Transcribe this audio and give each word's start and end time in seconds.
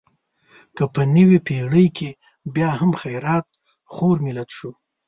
که 0.75 0.83
په 0.93 1.01
نوې 1.15 1.39
پېړۍ 1.47 1.87
کې 1.97 2.09
بیا 2.55 2.69
هم 2.79 2.91
خیرات 3.01 3.45
خور 3.93 4.15
ملت 4.25 4.49
شو. 4.57 4.71